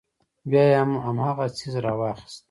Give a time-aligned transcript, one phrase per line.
[0.49, 2.39] بيا يې هم هماغه څيز راواخيست.